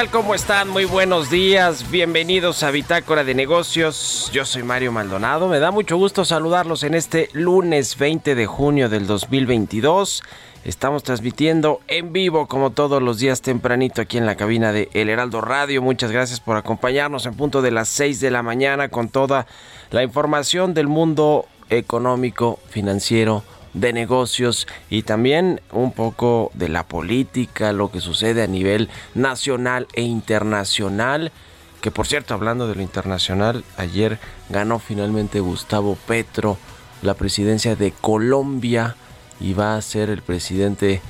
[0.00, 0.10] Tal?
[0.10, 0.70] ¿Cómo están?
[0.70, 1.90] Muy buenos días.
[1.90, 4.30] Bienvenidos a Bitácora de Negocios.
[4.32, 5.46] Yo soy Mario Maldonado.
[5.46, 10.22] Me da mucho gusto saludarlos en este lunes 20 de junio del 2022.
[10.64, 15.10] Estamos transmitiendo en vivo como todos los días tempranito aquí en la cabina de El
[15.10, 15.82] Heraldo Radio.
[15.82, 19.46] Muchas gracias por acompañarnos en punto de las 6 de la mañana con toda
[19.90, 23.42] la información del mundo económico, financiero,
[23.74, 29.86] de negocios y también un poco de la política, lo que sucede a nivel nacional
[29.92, 31.32] e internacional.
[31.80, 36.58] Que por cierto, hablando de lo internacional, ayer ganó finalmente Gustavo Petro
[37.02, 38.96] la presidencia de Colombia
[39.40, 41.00] y va a ser el presidente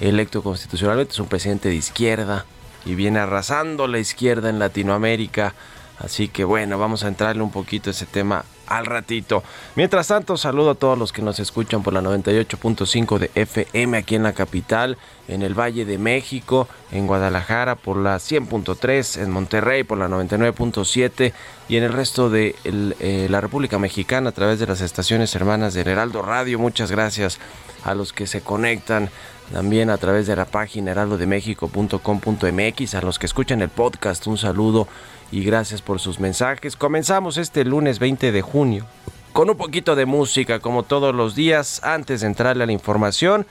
[0.00, 1.12] electo constitucionalmente.
[1.12, 2.46] Es un presidente de izquierda
[2.86, 5.54] y viene arrasando la izquierda en Latinoamérica.
[5.98, 9.42] Así que bueno, vamos a entrarle un poquito a ese tema al ratito.
[9.74, 14.14] Mientras tanto, saludo a todos los que nos escuchan por la 98.5 de FM aquí
[14.14, 14.96] en la capital,
[15.28, 21.32] en el Valle de México, en Guadalajara por la 100.3, en Monterrey por la 99.7
[21.68, 25.74] y en el resto de eh, la República Mexicana a través de las estaciones hermanas
[25.74, 26.58] del Heraldo Radio.
[26.58, 27.38] Muchas gracias
[27.84, 29.10] a los que se conectan
[29.52, 34.88] también a través de la página heraldodemexico.com.mx, a los que escuchan el podcast, un saludo
[35.34, 36.76] y gracias por sus mensajes.
[36.76, 38.86] Comenzamos este lunes 20 de junio
[39.32, 43.44] con un poquito de música como todos los días antes de entrarle a la información.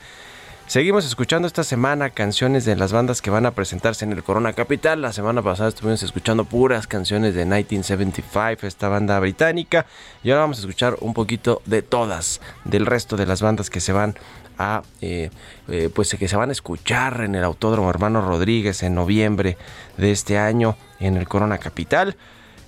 [0.66, 4.54] Seguimos escuchando esta semana canciones de las bandas que van a presentarse en el Corona
[4.54, 5.02] Capital.
[5.02, 9.84] La semana pasada estuvimos escuchando puras canciones de 1975, esta banda británica.
[10.22, 13.80] Y ahora vamos a escuchar un poquito de todas, del resto de las bandas que
[13.80, 14.14] se van
[14.58, 15.30] a eh,
[15.68, 19.56] eh, pues que se van a escuchar en el Autódromo Hermano Rodríguez en noviembre
[19.96, 22.16] de este año en el Corona Capital.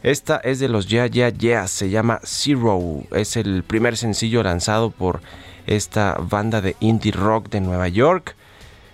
[0.02, 4.91] Esta es de los Ya Ya Ya, se llama Zero, es el primer sencillo lanzado
[4.91, 5.20] por
[5.66, 8.36] esta banda de indie rock de Nueva York,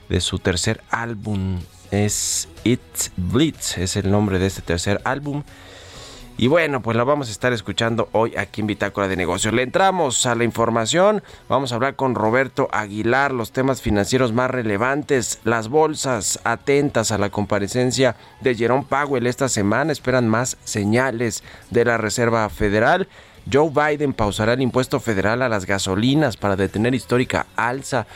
[0.09, 1.61] de su tercer álbum,
[1.91, 2.81] es It
[3.17, 5.43] Blitz, es el nombre de este tercer álbum.
[6.39, 9.53] Y bueno, pues la vamos a estar escuchando hoy aquí en Bitácora de Negocios.
[9.53, 11.23] Le entramos a la información.
[11.49, 17.19] Vamos a hablar con Roberto Aguilar, los temas financieros más relevantes, las bolsas atentas a
[17.19, 19.93] la comparecencia de Jerome Powell esta semana.
[19.93, 23.09] Esperan más señales de la Reserva Federal.
[23.51, 28.07] Joe Biden pausará el impuesto federal a las gasolinas para detener histórica alza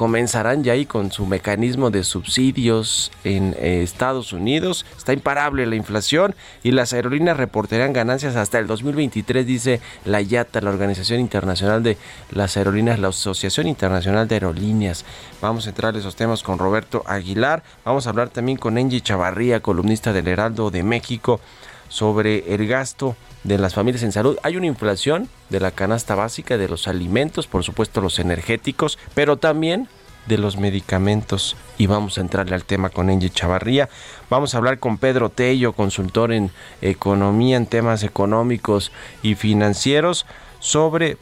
[0.00, 4.86] comenzarán ya ahí con su mecanismo de subsidios en eh, Estados Unidos.
[4.96, 10.62] Está imparable la inflación y las aerolíneas reportarán ganancias hasta el 2023, dice la IATA,
[10.62, 11.98] la Organización Internacional de
[12.30, 15.04] las Aerolíneas, la Asociación Internacional de Aerolíneas.
[15.42, 17.62] Vamos a entrar en esos temas con Roberto Aguilar.
[17.84, 21.42] Vamos a hablar también con Angie Chavarría, columnista del Heraldo de México,
[21.90, 23.14] sobre el gasto
[23.44, 24.38] de las familias en salud.
[24.42, 29.36] Hay una inflación de la canasta básica, de los alimentos, por supuesto los energéticos, pero
[29.36, 29.88] también
[30.26, 31.56] de los medicamentos.
[31.76, 33.88] Y vamos a entrarle al tema con Angie Chavarría.
[34.30, 36.50] Vamos a hablar con Pedro Tello, consultor en
[36.80, 38.92] economía, en temas económicos
[39.22, 40.24] y financieros,
[40.60, 41.16] sobre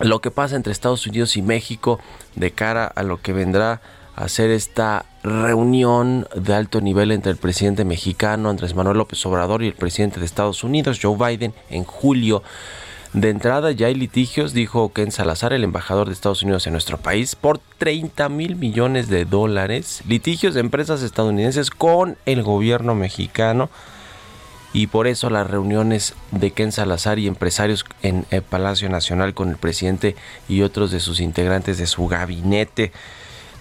[0.00, 1.98] lo que pasa entre Estados Unidos y México
[2.36, 3.80] de cara a lo que vendrá
[4.18, 9.62] a ser esta reunión de alto nivel entre el presidente mexicano Andrés Manuel López Obrador
[9.62, 12.42] y el presidente de Estados Unidos Joe Biden en julio.
[13.12, 16.98] De entrada ya hay litigios, dijo Ken Salazar, el embajador de Estados Unidos en nuestro
[16.98, 20.02] país, por 30 mil millones de dólares.
[20.08, 23.70] Litigios de empresas estadounidenses con el gobierno mexicano.
[24.72, 29.48] Y por eso las reuniones de Ken Salazar y empresarios en el Palacio Nacional con
[29.48, 30.16] el presidente
[30.48, 32.90] y otros de sus integrantes de su gabinete.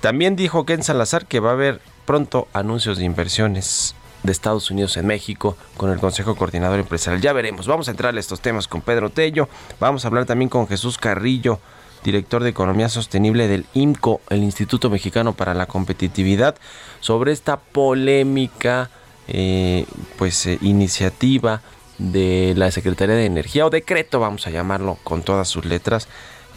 [0.01, 4.97] También dijo Ken Salazar que va a haber pronto anuncios de inversiones de Estados Unidos
[4.97, 7.21] en México con el Consejo Coordinador Empresarial.
[7.21, 9.49] Ya veremos, vamos a entrar a estos temas con Pedro Tello,
[9.79, 11.59] vamos a hablar también con Jesús Carrillo,
[12.03, 16.55] director de Economía Sostenible del IMCO, el Instituto Mexicano para la Competitividad,
[16.99, 18.89] sobre esta polémica
[19.27, 19.85] eh,
[20.17, 21.61] pues eh, iniciativa
[21.97, 26.07] de la Secretaría de Energía o decreto, vamos a llamarlo con todas sus letras,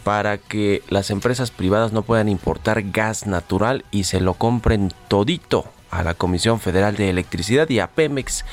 [0.04, 5.66] para que las empresas privadas no puedan importar gas natural y se lo compren todito
[5.90, 8.44] a la Comisión Federal de Electricidad y a Pemex.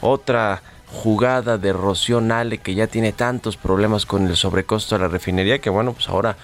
[0.00, 5.08] Otra jugada de Rocío Nale que ya tiene tantos problemas con el sobrecosto de la
[5.08, 6.36] refinería que bueno, pues ahora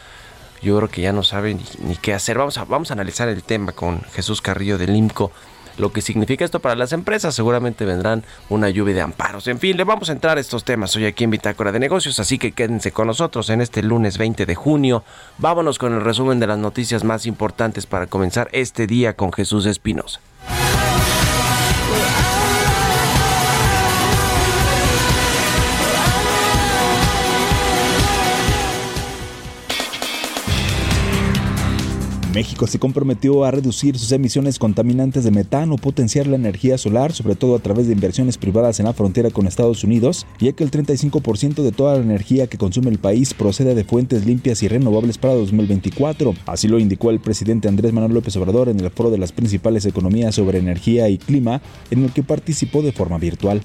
[0.62, 2.38] yo creo que ya no sabe ni, qué hacer.
[2.38, 5.30] Vamos a, vamos a analizar el tema con Jesús Carrillo del IMCO
[5.78, 7.34] lo que significa esto para las empresas.
[7.34, 9.48] Seguramente vendrán una lluvia de amparos.
[9.48, 12.18] En fin, le vamos a entrar a estos temas hoy aquí en Bitácora de Negocios,
[12.18, 15.04] así que quédense con nosotros en este lunes 20 de junio.
[15.38, 19.66] Vámonos con el resumen de las noticias más importantes para comenzar este día con Jesús
[19.66, 20.20] Espinosa.
[32.34, 37.36] México se comprometió a reducir sus emisiones contaminantes de metano, potenciar la energía solar, sobre
[37.36, 40.72] todo a través de inversiones privadas en la frontera con Estados Unidos, ya que el
[40.72, 45.16] 35% de toda la energía que consume el país procede de fuentes limpias y renovables
[45.16, 46.34] para 2024.
[46.46, 49.86] Así lo indicó el presidente Andrés Manuel López Obrador en el foro de las principales
[49.86, 53.62] economías sobre energía y clima, en el que participó de forma virtual.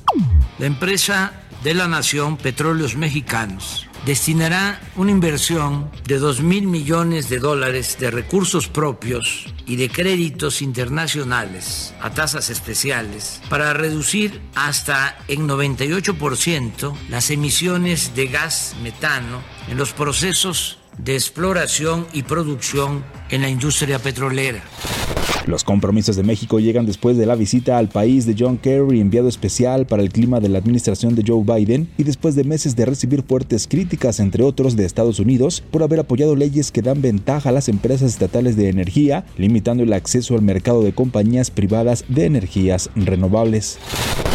[0.60, 1.33] La empresa
[1.63, 8.12] de la Nación Petróleos Mexicanos destinará una inversión de 2 mil millones de dólares de
[8.12, 17.30] recursos propios y de créditos internacionales a tasas especiales para reducir hasta en 98% las
[17.30, 24.62] emisiones de gas metano en los procesos de exploración y producción en la industria petrolera.
[25.45, 29.27] Los compromisos de México llegan después de la visita al país de John Kerry, enviado
[29.27, 32.86] especial para el clima de la administración de Joe Biden, y después de meses de
[32.86, 37.50] recibir fuertes críticas, entre otros, de Estados Unidos, por haber apoyado leyes que dan ventaja
[37.50, 42.25] a las empresas estatales de energía, limitando el acceso al mercado de compañías privadas de
[42.25, 43.80] energías renovables.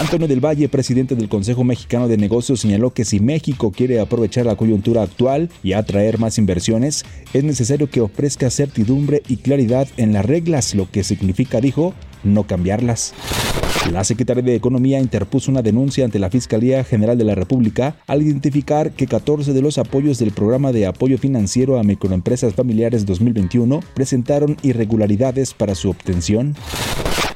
[0.01, 4.47] Antonio del Valle, presidente del Consejo Mexicano de Negocios, señaló que si México quiere aprovechar
[4.47, 10.13] la coyuntura actual y atraer más inversiones, es necesario que ofrezca certidumbre y claridad en
[10.13, 11.93] las reglas, lo que significa, dijo,
[12.23, 13.15] no cambiarlas.
[13.91, 18.23] La Secretaría de Economía interpuso una denuncia ante la Fiscalía General de la República al
[18.23, 23.81] identificar que 14 de los apoyos del Programa de Apoyo Financiero a Microempresas Familiares 2021
[23.93, 26.55] presentaron irregularidades para su obtención.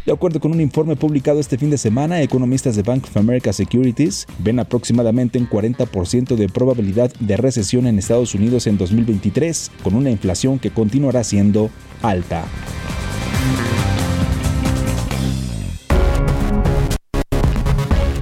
[0.06, 3.52] De acuerdo con un informe publicado este fin de semana, economistas de Bank of America
[3.52, 9.96] Securities ven aproximadamente un 40% de probabilidad de recesión en Estados Unidos en 2023, con
[9.96, 11.70] una inflación que continuará siendo
[12.02, 12.44] alta.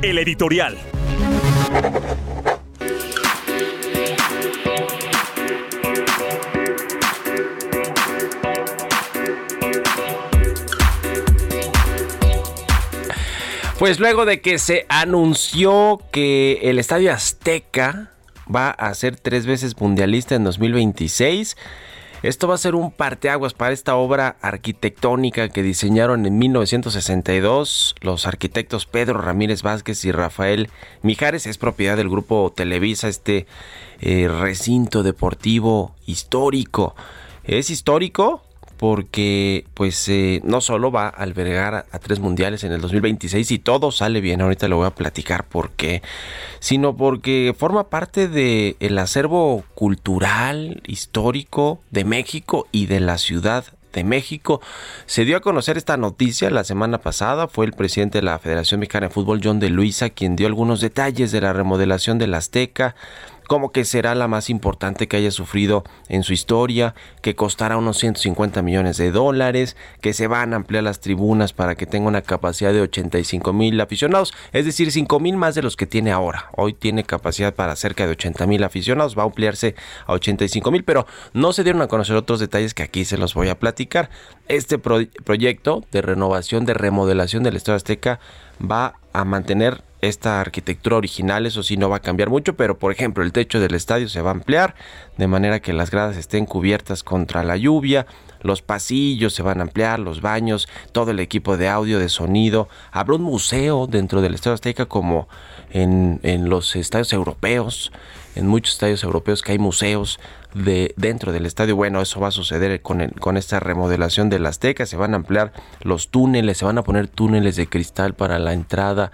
[0.03, 0.79] El editorial.
[13.79, 18.11] Pues luego de que se anunció que el Estadio Azteca
[18.53, 21.59] va a ser tres veces mundialista en 2026,
[22.23, 28.27] Esto va a ser un parteaguas para esta obra arquitectónica que diseñaron en 1962 los
[28.27, 30.71] arquitectos Pedro Ramírez Vázquez y Rafael
[31.03, 31.47] Mijares.
[31.47, 33.47] Es propiedad del grupo Televisa, este
[34.01, 36.95] eh, recinto deportivo histórico.
[37.45, 38.43] Es histórico
[38.77, 43.59] porque pues eh, no solo va a albergar a, tres mundiales en el 2026 y
[43.59, 46.03] todo sale bien, ahorita le voy a platicar por qué,
[46.61, 53.65] sino porque forma parte del el acervo cultural, histórico de México y de la ciudad
[53.97, 54.61] de México.
[55.07, 57.49] Se dio a conocer esta noticia la semana pasada.
[57.49, 60.81] Fue el presidente de la Federación Mexicana de Fútbol, John de Luisa, quien dio algunos
[60.81, 62.95] detalles de la remodelación del Azteca
[63.47, 67.99] como que será la más importante que haya sufrido en su historia, que costará unos
[67.99, 72.23] 150 millones de dólares, que se van a ampliar las tribunas para que tenga una
[72.23, 76.51] capacidad de 85 mil aficionados, es decir, 5 mil más de los que tiene ahora.
[76.57, 79.75] Hoy tiene capacidad para cerca de 80 mil aficionados, va a ampliarse
[80.07, 83.35] a 85 mil, pero no se dieron a conocer otros detalles que aquí se los
[83.35, 84.11] voy a platicar.
[84.49, 88.21] Este proyecto de renovación, de remodelación del Estadio Azteca
[88.61, 92.93] va a mantener esta arquitectura original, eso sí no va a cambiar mucho, pero por
[92.93, 94.75] ejemplo el techo del estadio se va a ampliar
[95.17, 98.07] de manera que las gradas estén cubiertas contra la lluvia,
[98.43, 102.69] los pasillos se van a ampliar, los baños, todo el equipo de audio, de sonido,
[102.93, 105.29] habrá un museo dentro del Estadio Azteca como
[105.71, 107.93] en, en los estadios europeos,
[108.35, 110.21] en muchos estadios europeos que hay museos
[110.55, 111.77] de dentro del estadio.
[111.77, 114.87] Bueno, eso va a suceder con, el, con esta remodelación del Azteca.
[114.87, 118.53] Se van a ampliar los túneles, se van a poner túneles de cristal para la
[118.53, 119.13] entrada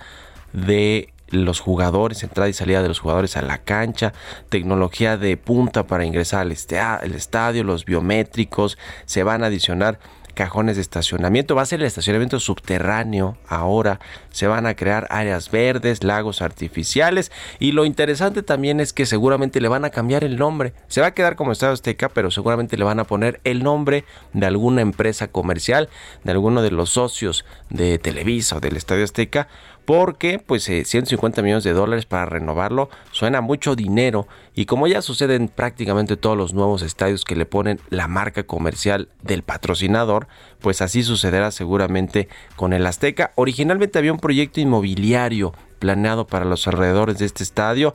[0.52, 4.12] de los jugadores, entrada y salida de los jugadores a la cancha,
[4.48, 9.98] tecnología de punta para ingresar al estadio, los biométricos, se van a adicionar
[10.34, 15.50] cajones de estacionamiento, va a ser el estacionamiento subterráneo ahora, se van a crear áreas
[15.50, 20.38] verdes, lagos artificiales y lo interesante también es que seguramente le van a cambiar el
[20.38, 23.62] nombre, se va a quedar como Estadio Azteca, pero seguramente le van a poner el
[23.62, 25.88] nombre de alguna empresa comercial,
[26.24, 29.48] de alguno de los socios de Televisa o del Estadio Azteca,
[29.92, 35.02] porque pues 150 eh, millones de dólares para renovarlo suena mucho dinero y como ya
[35.02, 40.28] sucede en prácticamente todos los nuevos estadios que le ponen la marca comercial del patrocinador,
[40.62, 43.32] pues así sucederá seguramente con el Azteca.
[43.34, 47.94] Originalmente había un proyecto inmobiliario planeado para los alrededores de este estadio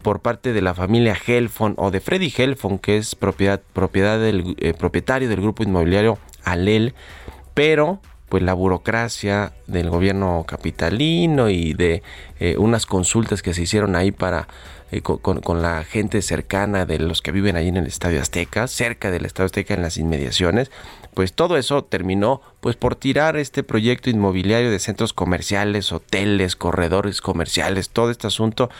[0.00, 4.56] por parte de la familia Helfon o de Freddy Helfon, que es propiedad, propiedad del
[4.60, 6.94] eh, propietario del grupo inmobiliario Alel,
[7.52, 12.02] pero pues la burocracia del gobierno capitalino y de
[12.40, 14.48] eh, unas consultas que se hicieron ahí para
[14.90, 19.10] eh, con, la gente cercana de los que viven ahí en el Estadio Azteca, cerca
[19.10, 20.70] del Estadio Azteca en las inmediaciones,
[21.12, 27.20] pues todo eso terminó pues por tirar este proyecto inmobiliario de centros comerciales, hoteles, corredores
[27.20, 28.70] comerciales, todo este asunto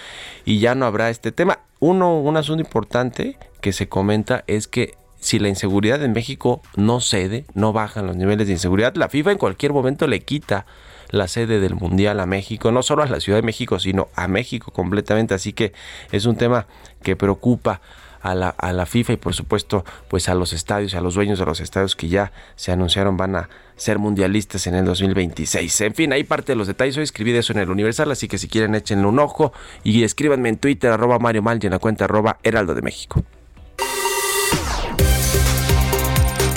[0.46, 1.60] y ya no habrá este tema.
[1.78, 7.00] Uno, un asunto importante que se comenta es que si la inseguridad en México no
[7.00, 10.66] cede, no bajan los niveles de inseguridad, la FIFA en cualquier momento le quita
[11.10, 14.28] la sede del Mundial a México, no solo a la Ciudad de México, sino a
[14.28, 15.34] México completamente.
[15.34, 15.72] Así que
[16.12, 16.66] es un tema
[17.02, 17.80] que preocupa
[18.20, 21.38] a la, a la FIFA y por supuesto pues a los estadios, a los dueños
[21.38, 25.80] de los estadios que ya se anunciaron van a ser mundialistas en el 2026.
[25.82, 26.96] En fin, ahí parte de los detalles.
[26.96, 29.52] Hoy escribí de eso en el Universal, así que si quieren échenle un ojo
[29.84, 33.24] y escríbanme en Twitter arroba Mario Mal y en la cuenta arroba Heraldo de México.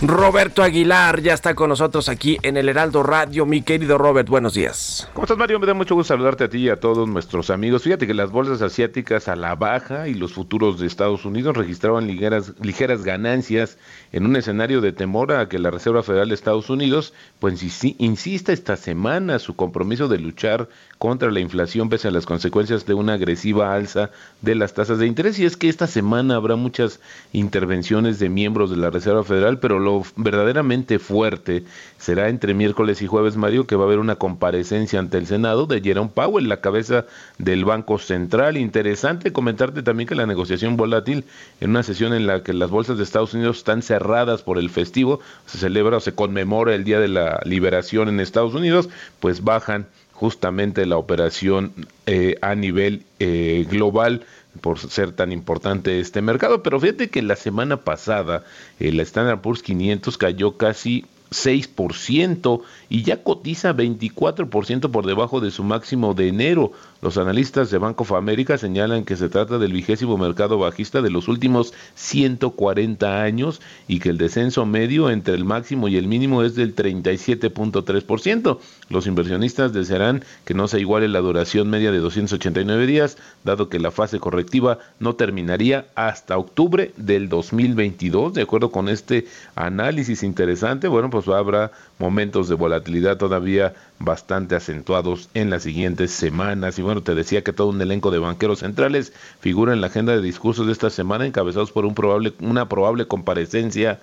[0.00, 3.46] Roberto Aguilar ya está con nosotros aquí en el Heraldo Radio.
[3.46, 5.08] Mi querido Robert, buenos días.
[5.12, 5.58] ¿Cómo estás, Mario?
[5.58, 7.82] Me da mucho gusto saludarte a ti y a todos nuestros amigos.
[7.82, 12.06] Fíjate que las bolsas asiáticas a la baja y los futuros de Estados Unidos registraban
[12.06, 13.76] ligeras, ganancias
[14.12, 17.60] en un escenario de temor a que la Reserva Federal de Estados Unidos, pues
[17.98, 22.94] insista esta semana su compromiso de luchar contra la inflación pese a las consecuencias de
[22.94, 24.10] una agresiva alza
[24.42, 25.40] de las tasas de interés.
[25.40, 27.00] Y es que esta semana habrá muchas
[27.32, 31.64] intervenciones de miembros de la Reserva Federal, pero lo verdaderamente fuerte
[31.96, 35.66] será entre miércoles y jueves, Mario, que va a haber una comparecencia ante el Senado
[35.66, 37.06] de Jerome Powell, la cabeza
[37.38, 38.58] del Banco Central.
[38.58, 41.24] Interesante comentarte también que la negociación volátil,
[41.60, 44.68] en una sesión en la que las bolsas de Estados Unidos están cerradas por el
[44.68, 48.90] festivo, se celebra o se conmemora el Día de la Liberación en Estados Unidos,
[49.20, 51.72] pues bajan justamente la operación
[52.06, 54.26] eh, a nivel eh, global
[54.60, 56.62] por ser tan importante este mercado.
[56.62, 58.44] Pero fíjate que la semana pasada
[58.78, 65.64] el Standard Poor's 500 cayó casi 6% y ya cotiza 24% por debajo de su
[65.64, 66.72] máximo de enero.
[67.00, 71.10] Los analistas de Bank of America señalan que se trata del vigésimo mercado bajista de
[71.10, 76.42] los últimos 140 años y que el descenso medio entre el máximo y el mínimo
[76.42, 78.58] es del 37.3%.
[78.88, 83.78] Los inversionistas desearán que no se iguale la duración media de 289 días, dado que
[83.78, 88.34] la fase correctiva no terminaría hasta octubre del 2022.
[88.34, 95.28] De acuerdo con este análisis interesante, bueno, pues habrá momentos de volatilidad todavía bastante acentuados
[95.34, 96.78] en las siguientes semanas.
[96.78, 100.12] Y bueno, te decía que todo un elenco de banqueros centrales figura en la agenda
[100.12, 104.00] de discursos de esta semana, encabezados por un probable, una probable comparecencia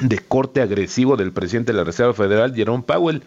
[0.00, 3.22] de corte agresivo del presidente de la Reserva Federal, Jerome Powell.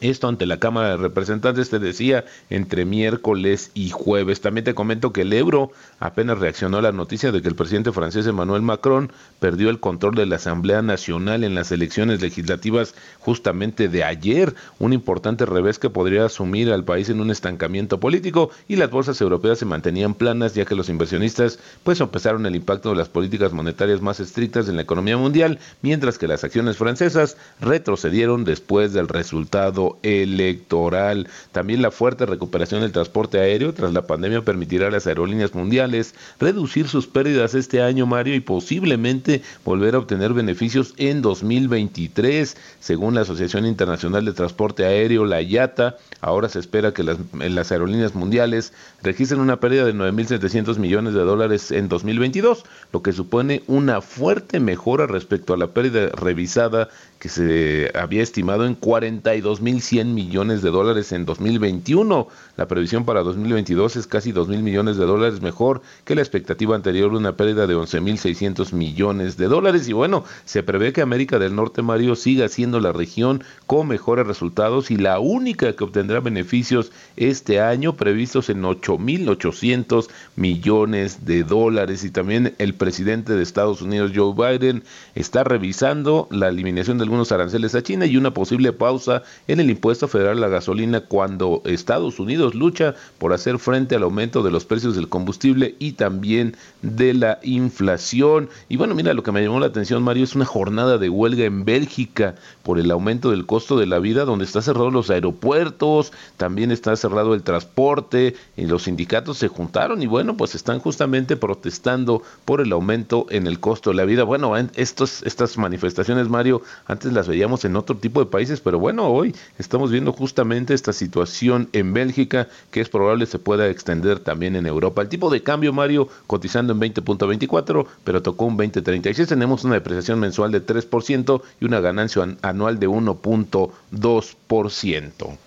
[0.00, 4.40] Esto ante la Cámara de Representantes te decía entre miércoles y jueves.
[4.40, 7.90] También te comento que el euro apenas reaccionó a la noticia de que el presidente
[7.90, 13.88] francés Emmanuel Macron perdió el control de la Asamblea Nacional en las elecciones legislativas justamente
[13.88, 14.54] de ayer.
[14.78, 19.20] Un importante revés que podría asumir al país en un estancamiento político y las bolsas
[19.20, 23.52] europeas se mantenían planas ya que los inversionistas pues sopesaron el impacto de las políticas
[23.52, 29.08] monetarias más estrictas en la economía mundial, mientras que las acciones francesas retrocedieron después del
[29.08, 31.28] resultado electoral.
[31.52, 36.14] También la fuerte recuperación del transporte aéreo tras la pandemia permitirá a las aerolíneas mundiales
[36.40, 42.56] reducir sus pérdidas este año, Mario, y posiblemente volver a obtener beneficios en 2023.
[42.80, 47.72] Según la Asociación Internacional de Transporte Aéreo, la IATA, ahora se espera que las, las
[47.72, 53.62] aerolíneas mundiales registren una pérdida de 9.700 millones de dólares en 2022, lo que supone
[53.66, 60.62] una fuerte mejora respecto a la pérdida revisada que se había estimado en 42.100 millones
[60.62, 62.28] de dólares en 2021.
[62.56, 67.10] La previsión para 2022 es casi 2.000 millones de dólares mejor que la expectativa anterior
[67.10, 69.88] de una pérdida de 11.600 millones de dólares.
[69.88, 74.26] Y bueno, se prevé que América del Norte, Mario, siga siendo la región con mejores
[74.26, 82.04] resultados y la única que obtendrá beneficios este año previstos en 8.800 millones de dólares.
[82.04, 84.84] Y también el presidente de Estados Unidos, Joe Biden,
[85.16, 89.70] está revisando la eliminación de algunos aranceles a China y una posible pausa en el
[89.70, 94.50] impuesto federal a la gasolina cuando Estados Unidos lucha por hacer frente al aumento de
[94.50, 98.50] los precios del combustible y también de la inflación.
[98.68, 101.46] Y bueno, mira, lo que me llamó la atención, Mario, es una jornada de huelga
[101.46, 106.12] en Bélgica por el aumento del costo de la vida, donde está cerrado los aeropuertos,
[106.36, 111.36] también está cerrado el transporte, y los sindicatos se juntaron y bueno, pues están justamente
[111.36, 114.24] protestando por el aumento en el costo de la vida.
[114.24, 118.80] Bueno, estos, estas manifestaciones, Mario, han antes las veíamos en otro tipo de países, pero
[118.80, 124.18] bueno, hoy estamos viendo justamente esta situación en Bélgica que es probable se pueda extender
[124.18, 125.02] también en Europa.
[125.02, 129.28] El tipo de cambio, Mario, cotizando en 20.24, pero tocó un 20.36.
[129.28, 135.38] Tenemos una depreciación mensual de 3% y una ganancia anual de 1.2%.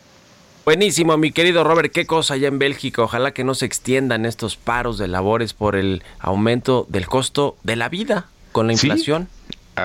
[0.63, 3.01] Buenísimo, mi querido Robert, qué cosa allá en Bélgica.
[3.01, 7.75] Ojalá que no se extiendan estos paros de labores por el aumento del costo de
[7.75, 9.27] la vida con la inflación.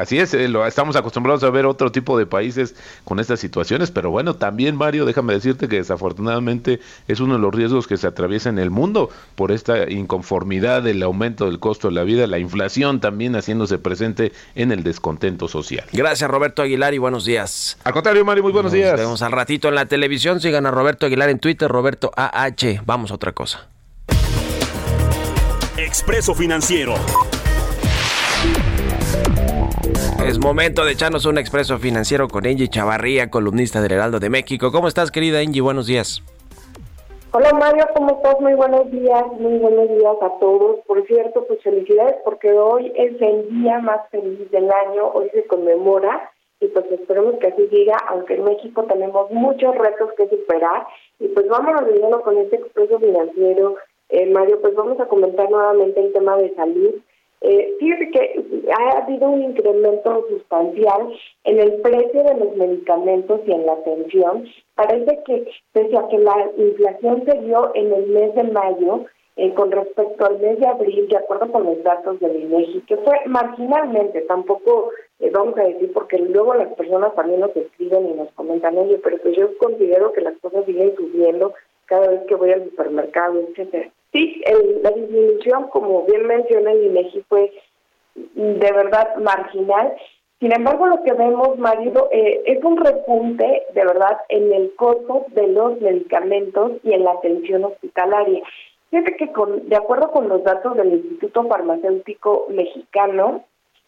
[0.00, 3.90] Así es, eh, lo, estamos acostumbrados a ver otro tipo de países con estas situaciones,
[3.90, 8.06] pero bueno, también Mario, déjame decirte que desafortunadamente es uno de los riesgos que se
[8.06, 12.38] atraviesa en el mundo por esta inconformidad del aumento del costo de la vida, la
[12.38, 15.87] inflación también haciéndose presente en el descontento social.
[15.92, 17.78] Gracias Roberto Aguilar y buenos días.
[17.85, 18.92] Al contrario Mario, muy buenos días.
[18.92, 22.82] Nos vemos al ratito en la televisión, sigan a Roberto Aguilar en Twitter, Roberto AH.
[22.85, 23.68] Vamos a otra cosa.
[25.76, 26.94] Expreso Financiero.
[30.27, 34.73] Es momento de echarnos un expreso financiero con Angie Chavarría, columnista del Heraldo de México.
[34.73, 35.61] ¿Cómo estás, querida Angie?
[35.62, 36.21] Buenos días.
[37.31, 38.41] Hola Mario, ¿cómo estás?
[38.41, 40.81] Muy buenos días, muy buenos días a todos.
[40.85, 45.47] Por cierto, pues felicidades porque hoy es el día más feliz del año, hoy se
[45.47, 50.89] conmemora y pues esperemos que así diga, aunque en México tenemos muchos retos que superar
[51.21, 53.77] y pues vámonos de con este expreso financiero.
[54.09, 56.95] Eh, Mario, pues vamos a comentar nuevamente el tema de salud
[57.42, 61.12] eh, fíjate que ha habido un incremento sustancial
[61.44, 64.46] en el precio de los medicamentos y en la atención.
[64.75, 69.05] Parece que pese a que la inflación se dio en el mes de mayo,
[69.38, 72.96] eh, con respecto al mes de abril, de acuerdo con los datos del INEGI, que
[72.96, 78.14] fue marginalmente, tampoco eh, vamos a decir, porque luego las personas también nos escriben y
[78.14, 81.53] nos comentan, oye, pero pues yo considero que las cosas siguen subiendo
[81.85, 83.90] cada vez que voy al supermercado, etcétera.
[84.12, 84.42] Sí,
[84.83, 87.53] la disminución, como bien menciona el INEGI, fue
[88.14, 89.95] de verdad marginal.
[90.40, 95.27] Sin embargo, lo que vemos, marido, eh, es un repunte de verdad en el costo
[95.31, 98.42] de los medicamentos y en la atención hospitalaria.
[98.90, 103.45] Fíjate que con, de acuerdo con los datos del Instituto Farmacéutico Mexicano,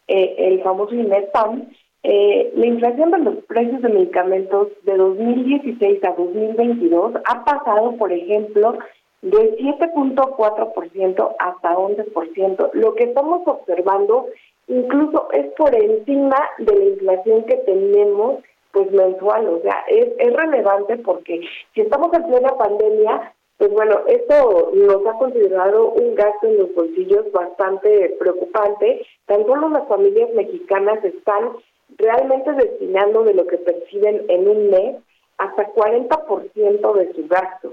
[0.07, 1.69] eh, el famoso INESPAM,
[2.01, 8.11] eh, la inflación de los precios de medicamentos de 2016 a 2022 ha pasado, por
[8.11, 8.79] ejemplo,
[9.21, 12.69] de 7.4% hasta 11%.
[12.73, 14.27] Lo que estamos observando
[14.67, 20.33] incluso es por encima de la inflación que tenemos pues mensual, o sea, es, es
[20.33, 21.41] relevante porque
[21.73, 26.73] si estamos en plena pandemia, pues bueno, esto nos ha considerado un gasto en los
[26.73, 29.05] bolsillos bastante preocupante.
[29.25, 31.57] Tan solo las familias mexicanas están
[31.97, 34.95] realmente destinando de lo que perciben en un mes
[35.39, 37.68] hasta 40% de su gasto.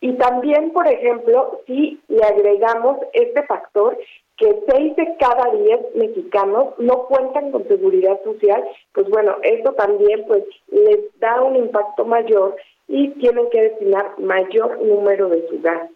[0.00, 3.96] Y también, por ejemplo, si le agregamos este factor,
[4.36, 10.24] que 6 de cada 10 mexicanos no cuentan con seguridad social, pues bueno, esto también
[10.26, 12.56] pues les da un impacto mayor
[12.86, 15.94] y tienen que destinar mayor número de su gasto.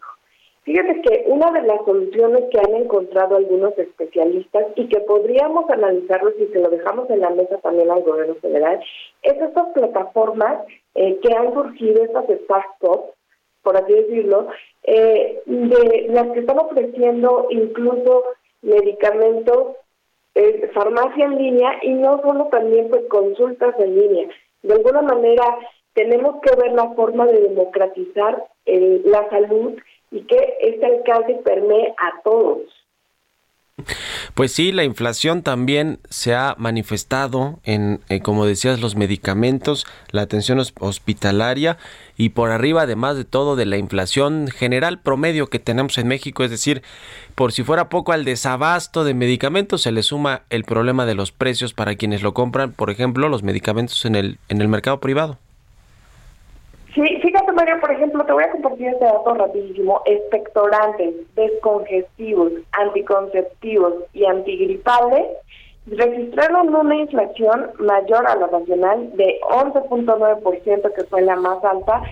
[0.62, 6.32] Fíjate que una de las soluciones que han encontrado algunos especialistas y que podríamos analizarlo
[6.38, 8.78] si se lo dejamos en la mesa también al gobierno federal,
[9.22, 13.10] es estas plataformas eh, que han surgido, estas startups,
[13.62, 14.48] por así decirlo,
[14.84, 18.24] eh, de las que están ofreciendo incluso
[18.62, 19.76] medicamentos,
[20.34, 24.28] eh, farmacia en línea y no solo también pues consultas en línea.
[24.62, 25.58] De alguna manera
[25.94, 29.78] tenemos que ver la forma de democratizar eh, la salud
[30.10, 32.62] y que este alcance permee a todos.
[34.34, 40.22] Pues sí, la inflación también se ha manifestado en, eh, como decías, los medicamentos, la
[40.22, 41.78] atención hospitalaria
[42.16, 46.44] y por arriba, además de todo, de la inflación general promedio que tenemos en México.
[46.44, 46.82] Es decir,
[47.34, 51.32] por si fuera poco al desabasto de medicamentos, se le suma el problema de los
[51.32, 55.38] precios para quienes lo compran, por ejemplo, los medicamentos en el, en el mercado privado.
[56.94, 60.02] Sí, fíjate María, por ejemplo, te voy a compartir este dato rapidísimo.
[60.06, 65.26] Expectorantes, descongestivos, anticonceptivos y antigripales
[65.86, 72.02] registraron una inflación mayor a la nacional de 11.9%, que fue la más alta,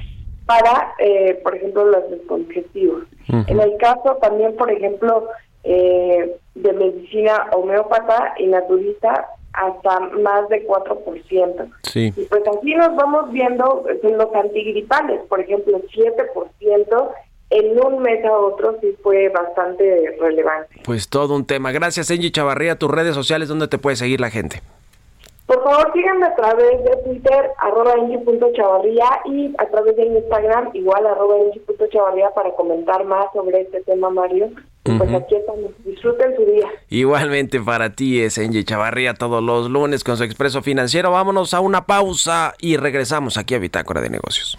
[0.47, 3.05] para, eh, por ejemplo, los descongestivos.
[3.29, 5.29] En el caso también, por ejemplo,
[5.65, 9.29] eh, de medicina homeópata y naturista,
[9.59, 11.71] hasta más de 4%.
[11.83, 12.13] Sí.
[12.17, 17.11] Y pues así nos vamos viendo en los antigripales, por ejemplo, 7%
[17.51, 20.81] en un mes a otro sí fue bastante relevante.
[20.85, 21.73] Pues todo un tema.
[21.73, 22.79] Gracias, Angie Chavarría.
[22.79, 24.61] Tus redes sociales, ¿dónde te puede seguir la gente?
[25.49, 27.95] Por favor, síganme a través de Twitter, arroba
[29.25, 31.37] y a través de Instagram, igual arroba
[32.35, 34.51] para comentar más sobre este tema, Mario.
[34.83, 35.71] Pues aquí estamos.
[35.85, 36.69] Disfruten su día.
[36.91, 41.13] Igualmente para ti es Angie Chavarría todos los lunes con su expreso financiero.
[41.13, 44.59] Vámonos a una pausa y regresamos aquí a Bitácora de Negocios.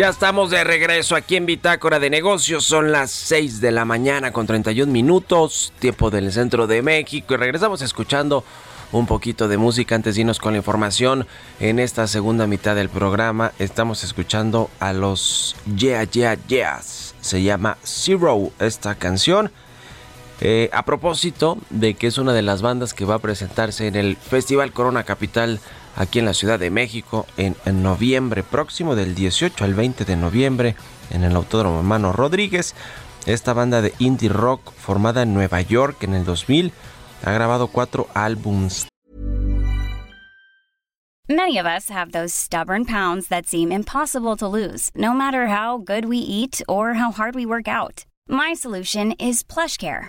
[0.00, 2.64] Ya estamos de regreso aquí en Bitácora de Negocios.
[2.64, 7.34] Son las 6 de la mañana con 31 minutos, tiempo del centro de México.
[7.34, 8.42] Y regresamos escuchando
[8.92, 11.26] un poquito de música antes de irnos con la información.
[11.60, 17.14] En esta segunda mitad del programa estamos escuchando a los Yeah Yeah Yeahs.
[17.20, 19.52] Se llama Zero esta canción.
[20.40, 23.96] Eh, a propósito de que es una de las bandas que va a presentarse en
[23.96, 25.60] el Festival Corona Capital
[25.96, 30.76] aquí en la Ciudad de México en, noviembre próximo, del 18 al 20 de noviembre,
[31.10, 32.74] en el Autódromo Hermano Rodríguez.
[33.26, 36.72] Esta banda de indie rock formada en Nueva York en el 2000
[37.24, 38.86] ha grabado cuatro álbums.
[41.28, 45.78] Many of us have those stubborn pounds that seem impossible to lose, no matter how
[45.78, 48.04] good we eat or how hard we work out.
[48.28, 50.08] My solution is PlushCare.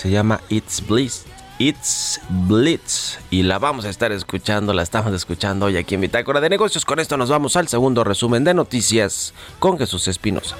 [0.00, 1.26] Se llama It's Bliss.
[1.58, 3.18] It's Blitz.
[3.28, 6.86] Y la vamos a estar escuchando, la estamos escuchando hoy aquí en Bitácora de Negocios.
[6.86, 10.56] Con esto nos vamos al segundo resumen de noticias con Jesús Espinosa.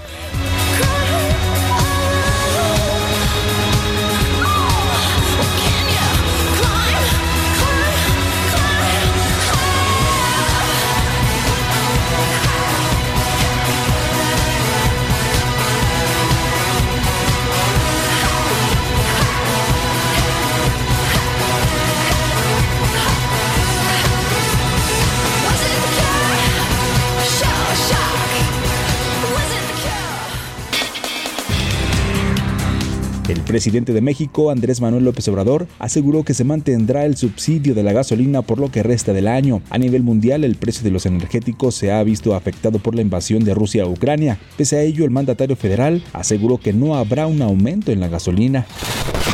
[33.51, 37.93] Presidente de México, Andrés Manuel López Obrador, aseguró que se mantendrá el subsidio de la
[37.93, 39.61] gasolina por lo que resta del año.
[39.71, 43.43] A nivel mundial, el precio de los energéticos se ha visto afectado por la invasión
[43.43, 44.39] de Rusia a Ucrania.
[44.57, 48.67] Pese a ello, el mandatario federal aseguró que no habrá un aumento en la gasolina.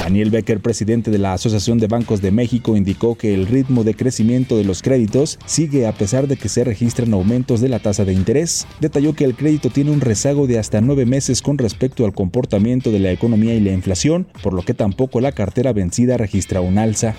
[0.07, 3.95] Daniel Becker, presidente de la Asociación de Bancos de México, indicó que el ritmo de
[3.95, 8.05] crecimiento de los créditos sigue a pesar de que se registran aumentos de la tasa
[8.05, 8.69] de interés.
[8.81, 12.93] Detalló que el crédito tiene un rezago de hasta nueve meses con respecto al comportamiento
[12.93, 16.79] de la economía y la inflación, por lo que tampoco la cartera vencida registra un
[16.79, 17.17] alza.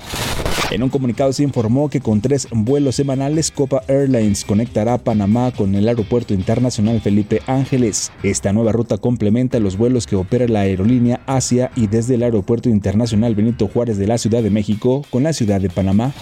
[0.70, 5.76] En un comunicado se informó que con tres vuelos semanales Copa Airlines conectará Panamá con
[5.76, 8.12] el Aeropuerto Internacional Felipe Ángeles.
[8.22, 12.68] Esta nueva ruta complementa los vuelos que opera la aerolínea Asia y desde el Aeropuerto
[12.78, 16.14] Internacional Benito Juárez de la Ciudad de México con la Ciudad de Panamá.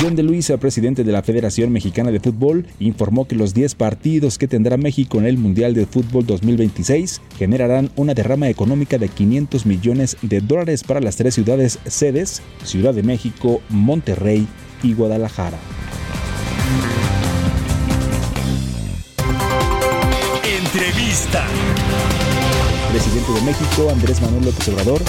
[0.00, 4.36] John de Luisa, presidente de la Federación Mexicana de Fútbol, informó que los 10 partidos
[4.36, 9.64] que tendrá México en el Mundial de Fútbol 2026 generarán una derrama económica de 500
[9.64, 14.48] millones de dólares para las tres ciudades sedes, Ciudad de México, Monterrey
[14.82, 15.58] y Guadalajara.
[20.44, 21.46] Entrevista.
[22.90, 25.02] Presidente de México, Andrés Manuel López Obrador,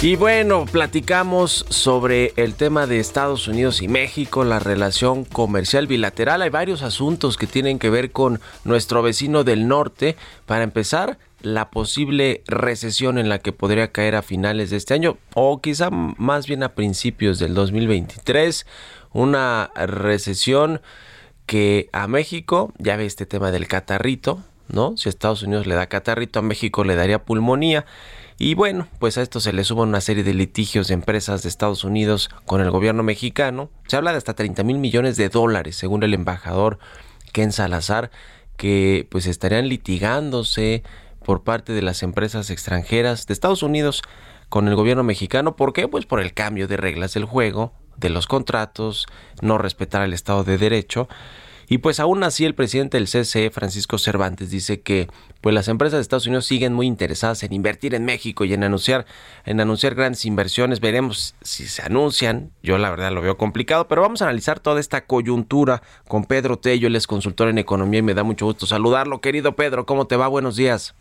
[0.00, 6.40] Y bueno, platicamos sobre el tema de Estados Unidos y México, la relación comercial bilateral.
[6.40, 10.14] Hay varios asuntos que tienen que ver con nuestro vecino del norte.
[10.46, 15.18] Para empezar, la posible recesión en la que podría caer a finales de este año
[15.34, 18.66] o quizá más bien a principios del 2023.
[19.12, 20.80] Una recesión
[21.46, 24.96] que a México, ya ve este tema del catarrito, ¿no?
[24.96, 27.84] Si Estados Unidos le da catarrito, a México le daría pulmonía.
[28.40, 31.48] Y bueno, pues a esto se le suman una serie de litigios de empresas de
[31.48, 33.68] Estados Unidos con el gobierno mexicano.
[33.88, 36.78] Se habla de hasta 30 mil millones de dólares, según el embajador
[37.32, 38.12] Ken Salazar,
[38.56, 40.84] que pues estarían litigándose
[41.24, 44.02] por parte de las empresas extranjeras de Estados Unidos
[44.48, 45.56] con el gobierno mexicano.
[45.56, 45.88] ¿Por qué?
[45.88, 49.06] Pues por el cambio de reglas del juego, de los contratos,
[49.42, 51.08] no respetar el Estado de Derecho.
[51.70, 55.06] Y pues aún así el presidente del CCE, Francisco Cervantes, dice que
[55.42, 58.64] pues las empresas de Estados Unidos siguen muy interesadas en invertir en México y en
[58.64, 59.04] anunciar,
[59.44, 60.80] en anunciar grandes inversiones.
[60.80, 62.50] Veremos si se anuncian.
[62.62, 66.56] Yo la verdad lo veo complicado, pero vamos a analizar toda esta coyuntura con Pedro
[66.58, 69.20] Tello, él es consultor en economía y me da mucho gusto saludarlo.
[69.20, 70.26] Querido Pedro, ¿cómo te va?
[70.26, 70.94] Buenos días.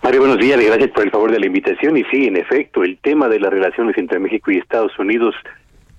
[0.00, 1.96] Mario, buenos días gracias por el favor de la invitación.
[1.96, 5.34] Y sí, en efecto, el tema de las relaciones entre México y Estados Unidos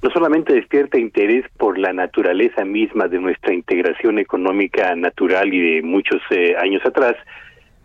[0.02, 5.82] no solamente despierta interés por la naturaleza misma de nuestra integración económica natural y de
[5.82, 7.16] muchos eh, años atrás,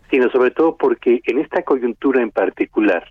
[0.09, 3.03] sino sobre todo porque en esta coyuntura en particular,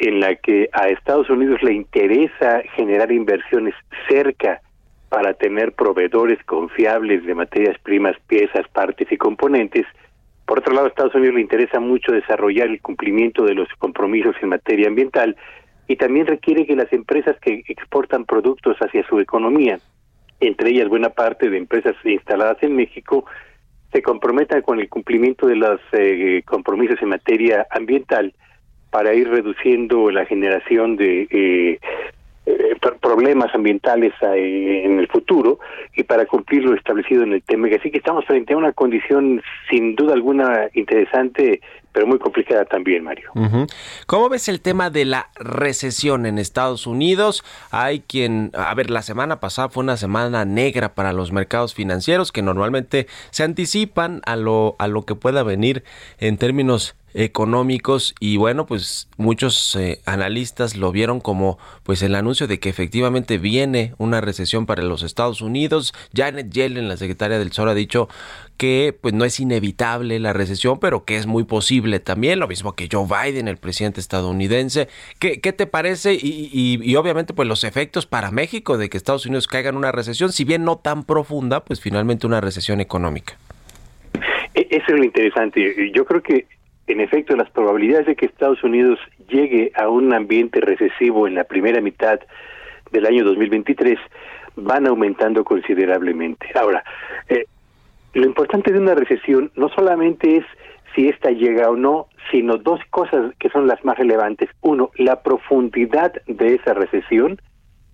[0.00, 3.74] en la que a Estados Unidos le interesa generar inversiones
[4.08, 4.60] cerca
[5.08, 9.86] para tener proveedores confiables de materias primas, piezas, partes y componentes,
[10.46, 14.36] por otro lado, a Estados Unidos le interesa mucho desarrollar el cumplimiento de los compromisos
[14.42, 15.36] en materia ambiental,
[15.86, 19.78] y también requiere que las empresas que exportan productos hacia su economía,
[20.40, 23.24] entre ellas buena parte de empresas instaladas en México,
[23.92, 28.34] se comprometan con el cumplimiento de los eh, compromisos en materia ambiental
[28.90, 31.78] para ir reduciendo la generación de eh,
[32.46, 35.60] eh, problemas ambientales eh, en el futuro
[35.96, 37.80] y para cumplir lo establecido en el TEMEC.
[37.80, 41.62] Así que estamos frente a una condición sin duda alguna interesante,
[41.94, 43.30] pero muy complicada también, Mario.
[44.06, 47.44] ¿Cómo ves el tema de la recesión en Estados Unidos?
[47.70, 52.32] Hay quien, a ver, la semana pasada fue una semana negra para los mercados financieros
[52.32, 55.84] que normalmente se anticipan a lo, a lo que pueda venir
[56.18, 62.48] en términos económicos y bueno pues muchos eh, analistas lo vieron como pues el anuncio
[62.48, 67.50] de que efectivamente viene una recesión para los Estados Unidos Janet Yellen la secretaria del
[67.50, 68.08] Tesoro ha dicho
[68.56, 72.74] que pues no es inevitable la recesión pero que es muy posible también lo mismo
[72.74, 74.88] que Joe Biden el presidente estadounidense
[75.18, 76.16] ¿qué, qué te parece?
[76.20, 80.32] Y, obviamente pues los efectos para México de que Estados Unidos caiga en una recesión
[80.32, 83.34] si bien no tan profunda pues finalmente una recesión económica
[84.54, 85.90] e, eso es lo interesante.
[85.92, 86.46] Yo creo que
[86.86, 91.44] en efecto, las probabilidades de que Estados Unidos llegue a un ambiente recesivo en la
[91.44, 92.20] primera mitad
[92.92, 93.98] del año 2023
[94.56, 96.46] van aumentando considerablemente.
[96.54, 96.84] Ahora,
[97.28, 97.46] eh,
[98.14, 100.44] lo importante de una recesión no solamente es
[100.94, 104.48] si ésta llega o no, sino dos cosas que son las más relevantes.
[104.60, 107.40] Uno, la profundidad de esa recesión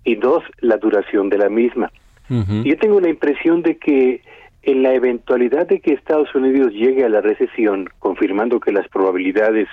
[0.05, 1.91] y dos, la duración de la misma.
[2.29, 4.23] Yo tengo la impresión de que
[4.63, 9.67] en la eventualidad de que Estados Unidos llegue a la recesión, confirmando que las probabilidades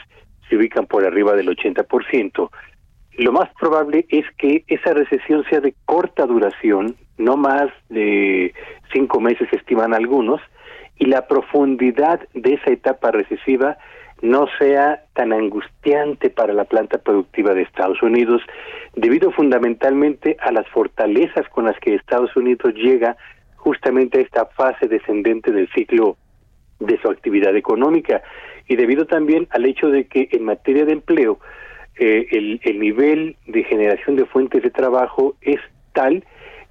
[0.50, 2.50] se ubican por arriba del 80%,
[3.17, 8.53] lo más probable es que esa recesión sea de corta duración, no más de
[8.93, 10.39] cinco meses estiman algunos,
[10.99, 13.77] y la profundidad de esa etapa recesiva
[14.21, 18.41] no sea tan angustiante para la planta productiva de Estados Unidos,
[18.95, 23.17] debido fundamentalmente a las fortalezas con las que Estados Unidos llega
[23.56, 26.17] justamente a esta fase descendente del ciclo
[26.80, 28.21] de su actividad económica
[28.67, 31.39] y debido también al hecho de que en materia de empleo
[32.00, 35.60] eh, el, el nivel de generación de fuentes de trabajo es
[35.94, 36.24] tal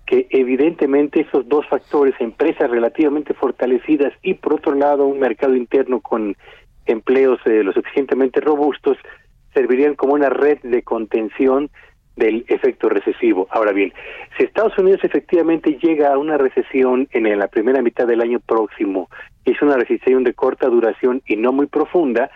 [0.07, 6.01] que evidentemente esos dos factores, empresas relativamente fortalecidas y por otro lado un mercado interno
[6.01, 6.37] con
[6.87, 8.97] empleos eh, lo suficientemente robustos,
[9.53, 11.71] servirían como una red de contención
[12.15, 13.49] del efecto recesivo.
[13.51, 13.93] Ahora bien,
[14.37, 19.11] si Estados Unidos efectivamente llega a una recesión en la primera mitad del año próximo,
[19.45, 22.31] es una recesión de corta duración y no muy profunda,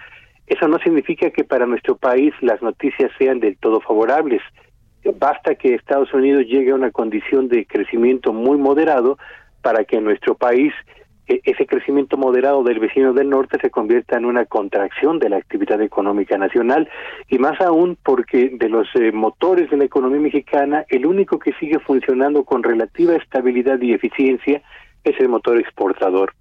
[0.50, 4.42] eso no significa que para nuestro país las noticias sean del todo favorables.
[5.16, 9.16] Basta que Estados Unidos llegue a una condición de crecimiento muy moderado
[9.62, 10.74] para que nuestro país
[11.44, 15.80] ese crecimiento moderado del vecino del norte se convierta en una contracción de la actividad
[15.80, 16.88] económica nacional
[17.28, 21.52] y más aún porque de los eh, motores de la economía mexicana el único que
[21.60, 24.60] sigue funcionando con relativa estabilidad y eficiencia
[25.04, 26.34] es el motor exportador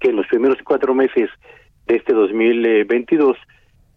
[0.00, 1.30] que en los primeros cuatro meses
[1.86, 3.36] de este 2022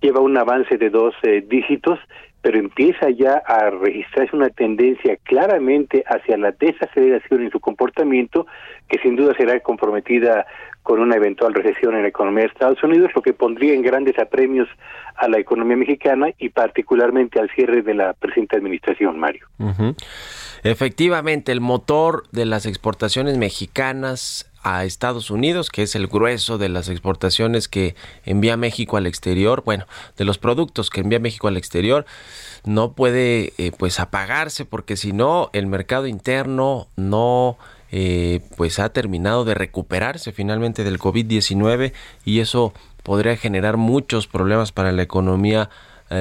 [0.02, 1.14] lleva un avance de dos
[1.48, 2.00] dígitos
[2.42, 8.48] pero empieza ya a registrarse una tendencia claramente hacia la desaceleración en su comportamiento,
[8.88, 10.46] que sin duda será comprometida
[10.82, 14.18] con una eventual recesión en la economía de Estados Unidos, lo que pondría en grandes
[14.18, 14.70] apremios
[15.16, 19.48] a la economía mexicana y particularmente al cierre de la presente administración, Mario.
[20.64, 26.70] Efectivamente, el motor de las exportaciones mexicanas a Estados Unidos, que es el grueso de
[26.70, 27.96] las exportaciones que
[28.26, 29.86] envía México al exterior, bueno,
[30.18, 32.06] de los productos que envía México al exterior,
[32.66, 37.58] no puede eh, pues apagarse porque si no el mercado interno no
[37.92, 41.94] eh, pues ha terminado de recuperarse finalmente del COVID-19
[42.26, 45.70] y eso podría generar muchos problemas para la economía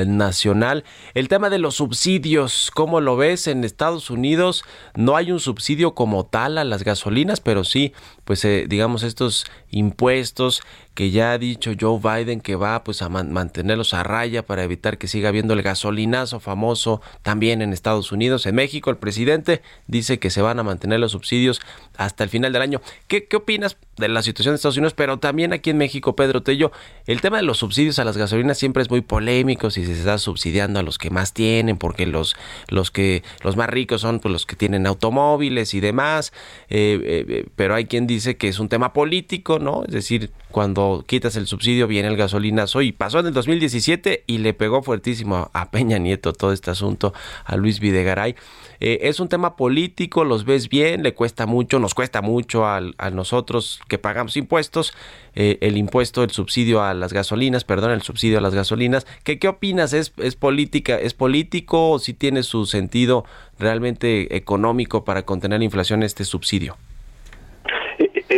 [0.07, 0.85] nacional.
[1.15, 3.47] El tema de los subsidios, ¿cómo lo ves?
[3.47, 7.93] En Estados Unidos no hay un subsidio como tal a las gasolinas, pero sí,
[8.25, 10.63] pues eh, digamos estos impuestos
[10.99, 14.99] que ya ha dicho Joe Biden que va pues a mantenerlos a raya para evitar
[14.99, 18.47] que siga habiendo el gasolinazo famoso también en Estados Unidos.
[18.47, 21.61] En México el presidente dice que se van a mantener los subsidios
[21.97, 22.81] hasta el final del año.
[23.07, 24.95] ¿Qué, qué opinas de la situación de Estados Unidos?
[24.95, 26.73] Pero también aquí en México, Pedro Tello,
[27.07, 30.19] el tema de los subsidios a las gasolinas siempre es muy polémico si se está
[30.19, 32.35] subsidiando a los que más tienen, porque los,
[32.71, 36.33] los que los más ricos son pues, los que tienen automóviles y demás.
[36.71, 39.85] Eh, eh, eh, pero hay quien dice que es un tema político, ¿no?
[39.85, 44.39] Es decir, cuando quitas el subsidio viene el gasolinazo y pasó en el 2017 y
[44.39, 47.13] le pegó fuertísimo a Peña Nieto todo este asunto,
[47.45, 48.35] a Luis Videgaray.
[48.81, 52.81] Eh, es un tema político, los ves bien, le cuesta mucho, nos cuesta mucho a,
[53.13, 54.95] nosotros que pagamos impuestos,
[55.35, 59.07] eh, el impuesto, el subsidio a las gasolinas, perdón, el subsidio a las gasolinas.
[59.25, 59.93] ¿Qué, qué opinas?
[59.93, 60.99] ¿Es, ¿Es política?
[60.99, 63.25] ¿Es político o si tiene su sentido
[63.59, 66.77] realmente económico para contener la inflación este subsidio?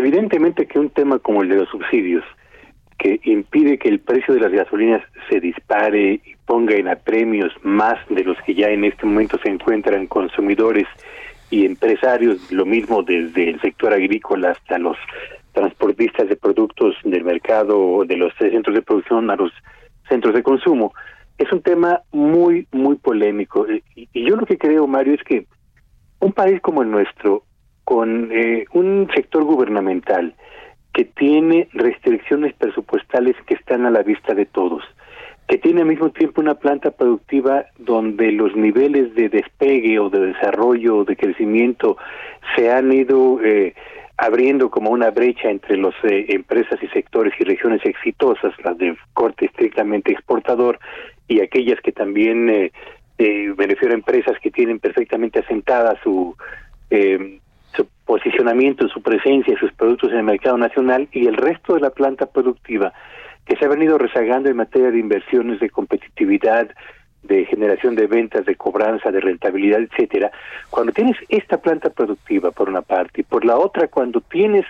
[0.01, 2.25] Evidentemente que un tema como el de los subsidios
[2.99, 7.99] que impide que el precio de las gasolinas se dispare y ponga en apremios más
[8.09, 10.87] de los que ya en este momento se encuentran consumidores
[11.51, 14.97] y empresarios, lo mismo desde el sector agrícola hasta los
[15.53, 19.53] transportistas de productos del mercado, de los centros de producción a los
[20.09, 20.95] centros de consumo,
[21.37, 23.67] es un tema muy, muy polémico.
[23.95, 25.45] Y, yo lo que creo, Mario, es que
[26.21, 27.45] un país como el nuestro,
[27.91, 30.33] con eh, un sector gubernamental
[30.93, 34.85] que tiene restricciones presupuestales que están a la vista de todos,
[35.49, 40.21] que tiene al mismo tiempo una planta productiva donde los niveles de despegue o de
[40.21, 41.97] desarrollo o de crecimiento
[42.55, 43.75] se han ido eh,
[44.17, 48.97] abriendo como una brecha entre las eh, empresas y sectores y regiones exitosas, las de
[49.15, 50.79] corte estrictamente exportador
[51.27, 52.73] y aquellas que también eh,
[53.19, 56.37] eh, benefician a empresas que tienen perfectamente asentada su,
[56.89, 57.41] eh,
[57.75, 61.91] su posicionamiento, su presencia, sus productos en el mercado nacional y el resto de la
[61.91, 62.93] planta productiva
[63.47, 66.69] que se ha venido rezagando en materia de inversiones, de competitividad,
[67.23, 70.31] de generación de ventas, de cobranza, de rentabilidad, etcétera.
[70.71, 74.65] Cuando tienes esta planta productiva por una parte y por la otra cuando tienes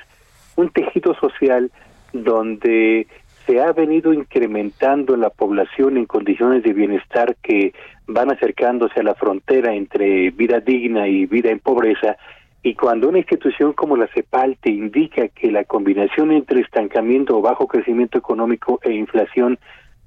[0.57, 1.71] un tejido social
[2.13, 3.07] donde
[3.47, 7.73] se ha venido incrementando la población en condiciones de bienestar que
[8.07, 12.17] van acercándose a la frontera entre vida digna y vida en pobreza,
[12.63, 17.43] y cuando una institución como la CEPAL te indica que la combinación entre estancamiento o
[17.43, 19.59] bajo crecimiento económico e inflación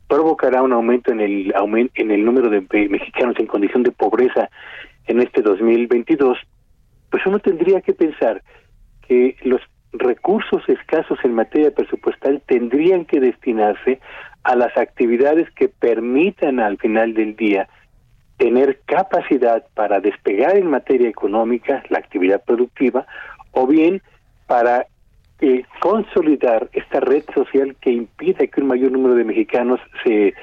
[0.07, 1.53] provocará un aumento en el
[1.95, 4.49] en el número de mexicanos en condición de pobreza
[5.07, 6.37] en este 2022,
[7.09, 8.41] pues uno tendría que pensar
[9.07, 13.99] que los recursos escasos en materia presupuestal tendrían que destinarse
[14.43, 17.67] a las actividades que permitan al final del día
[18.37, 23.05] tener capacidad para despegar en materia económica la actividad productiva
[23.51, 24.01] o bien
[24.47, 24.87] para
[25.39, 30.33] eh, consolidar esta red social que impida que un mayor número de mexicanos se eh,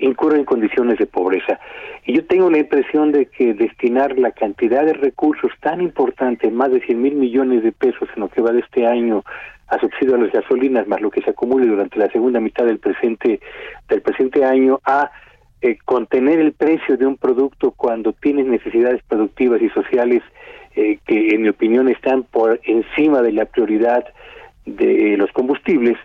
[0.00, 1.58] en condiciones de pobreza.
[2.04, 6.70] Y yo tengo la impresión de que destinar la cantidad de recursos tan importante, más
[6.70, 9.24] de 100 mil millones de pesos en lo que va de este año
[9.68, 12.78] a subsidio a las gasolinas, más lo que se acumule durante la segunda mitad del
[12.78, 13.40] presente
[13.88, 15.10] del presente año a
[15.60, 20.22] eh, contener el precio de un producto cuando tienes necesidades productivas y sociales
[20.76, 24.04] eh, que en mi opinión están por encima de la prioridad
[24.66, 25.96] de los combustibles,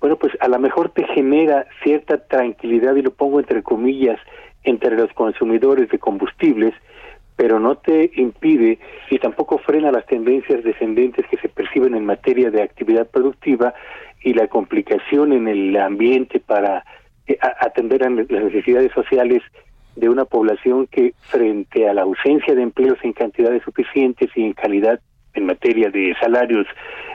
[0.00, 4.18] bueno, pues a lo mejor te genera cierta tranquilidad, y lo pongo entre comillas,
[4.64, 6.74] entre los consumidores de combustibles,
[7.36, 8.78] pero no te impide
[9.10, 13.74] y tampoco frena las tendencias descendentes que se perciben en materia de actividad productiva
[14.22, 16.84] y la complicación en el ambiente para
[17.40, 19.42] atender a las necesidades sociales
[19.96, 24.52] de una población que frente a la ausencia de empleos en cantidades suficientes y en
[24.54, 25.00] calidad
[25.34, 26.66] en materia de salarios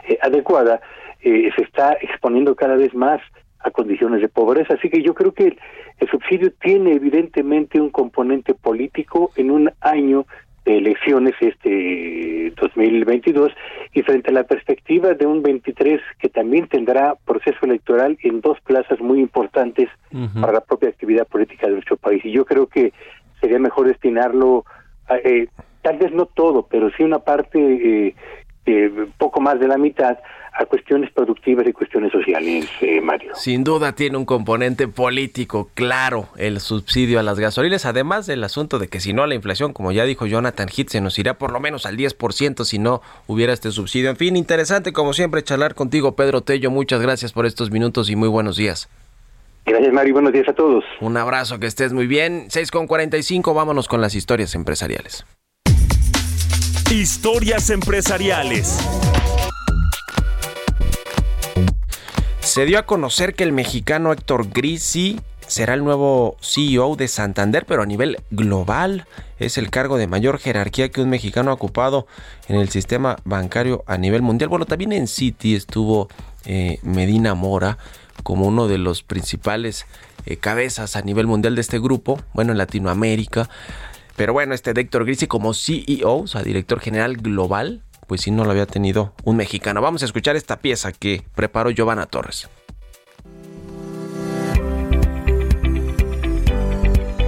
[0.08, 0.82] eh, adecuada,
[1.22, 3.22] eh, se está exponiendo cada vez más
[3.60, 4.76] a condiciones de pobreza.
[4.76, 5.58] Así que yo creo que
[6.00, 10.26] el subsidio tiene evidentemente un componente político en un año
[10.68, 13.52] elecciones este 2022
[13.94, 18.60] y frente a la perspectiva de un 23 que también tendrá proceso electoral en dos
[18.62, 19.90] plazas muy importantes
[20.40, 22.24] para la propia actividad política de nuestro país.
[22.26, 22.94] Y yo creo que
[23.40, 24.66] sería mejor destinarlo
[25.24, 25.48] eh,
[25.82, 28.16] tal vez no todo pero sí una parte eh,
[28.66, 30.18] eh, poco más de la mitad
[30.58, 33.36] a cuestiones productivas y cuestiones sociales, eh, Mario.
[33.36, 38.80] Sin duda tiene un componente político claro el subsidio a las gasolinas, además del asunto
[38.80, 41.52] de que si no la inflación, como ya dijo Jonathan Heath, se nos iría por
[41.52, 44.10] lo menos al 10% si no hubiera este subsidio.
[44.10, 46.72] En fin, interesante como siempre charlar contigo, Pedro Tello.
[46.72, 48.90] Muchas gracias por estos minutos y muy buenos días.
[49.66, 50.14] Gracias, Mario.
[50.14, 50.84] Buenos días a todos.
[51.02, 52.46] Un abrazo, que estés muy bien.
[52.50, 55.26] 6 con 45, vámonos con las historias empresariales.
[56.90, 58.80] Historias empresariales.
[62.58, 67.68] Se dio a conocer que el mexicano Héctor Grisi será el nuevo CEO de Santander,
[67.68, 69.06] pero a nivel global.
[69.38, 72.08] Es el cargo de mayor jerarquía que un mexicano ha ocupado
[72.48, 74.50] en el sistema bancario a nivel mundial.
[74.50, 76.10] Bueno, también en Citi estuvo
[76.46, 77.78] eh, Medina Mora
[78.24, 79.86] como uno de los principales
[80.26, 83.52] eh, cabezas a nivel mundial de este grupo, bueno, en Latinoamérica.
[84.16, 88.46] Pero bueno, este Héctor Grisi como CEO, o sea, director general global, pues sí no
[88.46, 89.82] lo había tenido un mexicano.
[89.82, 92.50] Vamos a escuchar esta pieza que preparó Giovanna Torres.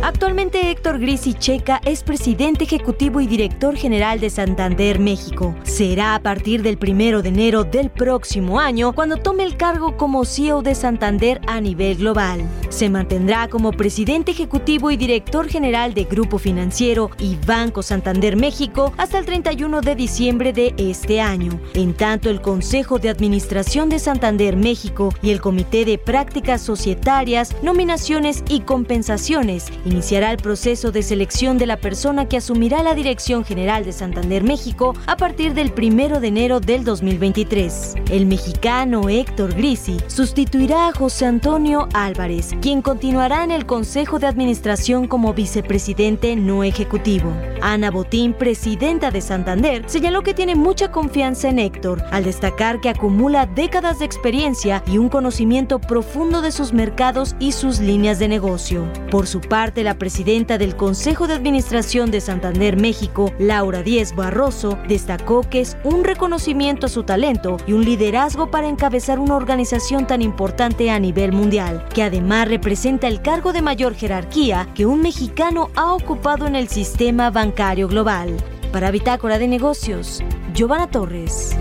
[0.09, 5.53] Actualmente Héctor Grisi Checa es presidente ejecutivo y director general de Santander, México.
[5.61, 10.25] Será a partir del primero de enero del próximo año cuando tome el cargo como
[10.25, 12.41] CEO de Santander a nivel global.
[12.69, 18.91] Se mantendrá como presidente ejecutivo y director general de Grupo Financiero y Banco Santander México
[18.97, 21.59] hasta el 31 de diciembre de este año.
[21.75, 27.55] En tanto, el Consejo de Administración de Santander México y el Comité de Prácticas Societarias,
[27.61, 33.43] Nominaciones y Compensaciones iniciará el proceso de selección de la persona que asumirá la Dirección
[33.43, 37.95] General de Santander México a partir del 1 de enero del 2023.
[38.09, 44.27] El mexicano Héctor Grisi sustituirá a José Antonio Álvarez, quien continuará en el Consejo de
[44.27, 47.33] Administración como vicepresidente no ejecutivo.
[47.61, 52.87] Ana Botín, presidenta de Santander, señaló que tiene mucha confianza en Héctor, al destacar que
[52.87, 58.29] acumula décadas de experiencia y un conocimiento profundo de sus mercados y sus líneas de
[58.29, 58.87] negocio.
[59.11, 64.77] Por su parte, la presidenta del Consejo de Administración de Santander México, Laura Díez Barroso,
[64.87, 70.07] destacó que es un reconocimiento a su talento y un liderazgo para encabezar una organización
[70.07, 75.01] tan importante a nivel mundial, que además representa el cargo de mayor jerarquía que un
[75.01, 78.35] mexicano ha ocupado en el sistema bancario global.
[78.71, 80.21] Para Bitácora de Negocios,
[80.53, 81.55] Giovanna Torres.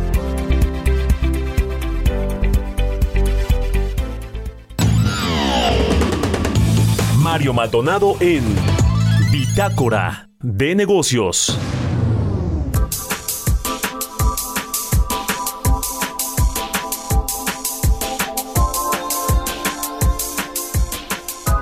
[7.31, 8.43] Mario Maldonado en
[9.31, 11.59] Bitácora de Negocios.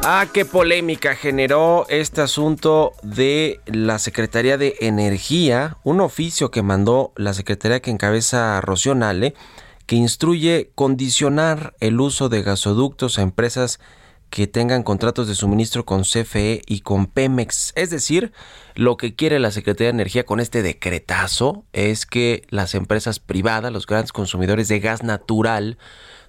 [0.04, 7.12] Ah, qué polémica generó este asunto de la Secretaría de Energía, un oficio que mandó
[7.16, 9.34] la Secretaría que encabeza Rocío Nale,
[9.86, 13.80] que instruye condicionar el uso de gasoductos a empresas
[14.30, 17.72] que tengan contratos de suministro con CFE y con Pemex.
[17.76, 18.32] Es decir,
[18.74, 23.72] lo que quiere la Secretaría de Energía con este decretazo es que las empresas privadas,
[23.72, 25.78] los grandes consumidores de gas natural,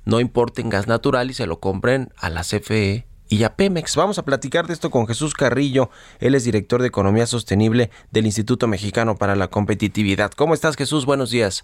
[0.06, 3.96] no importen gas natural y se lo compren a la CFE y a Pemex.
[3.96, 5.90] Vamos a platicar de esto con Jesús Carrillo.
[6.20, 10.32] Él es director de Economía Sostenible del Instituto Mexicano para la Competitividad.
[10.32, 11.06] ¿Cómo estás, Jesús?
[11.06, 11.64] Buenos días.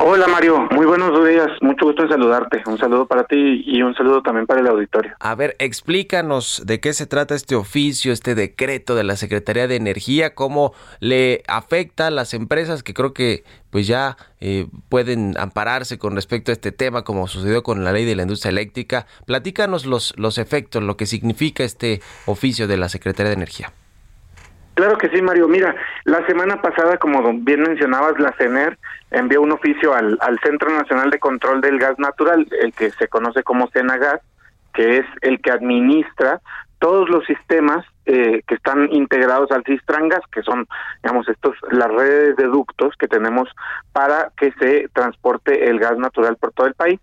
[0.00, 3.94] Hola Mario, muy buenos días, mucho gusto en saludarte, un saludo para ti y un
[3.94, 5.12] saludo también para el auditorio.
[5.20, 9.76] A ver, explícanos de qué se trata este oficio, este decreto de la Secretaría de
[9.76, 15.98] Energía, cómo le afecta a las empresas que creo que pues ya eh, pueden ampararse
[15.98, 19.06] con respecto a este tema, como sucedió con la ley de la industria eléctrica.
[19.26, 23.72] Platícanos los, los efectos, lo que significa este oficio de la Secretaría de Energía.
[24.78, 25.48] Claro que sí, Mario.
[25.48, 25.74] Mira,
[26.04, 28.78] la semana pasada, como bien mencionabas, la CENER
[29.10, 33.42] envió un oficio al, Centro Nacional de Control del Gas Natural, el que se conoce
[33.42, 34.20] como CENAGAS,
[34.72, 36.40] que es el que administra
[36.78, 40.68] todos los sistemas eh, que están integrados al Cistrangas, que son,
[41.02, 43.48] digamos, estos las redes de ductos que tenemos
[43.92, 47.00] para que se transporte el gas natural por todo el país.